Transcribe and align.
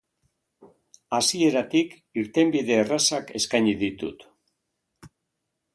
Hasieratik 1.17 1.93
irtenbide 2.23 2.75
errazak 2.85 3.31
eskaini 3.41 3.79
ditut. 3.87 4.27